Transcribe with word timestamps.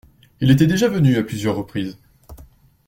Il 0.39 0.49
était 0.49 0.65
déjà 0.65 0.87
venu 0.87 1.15
à 1.17 1.21
plusieurs 1.23 1.55
reprises. 1.55 1.99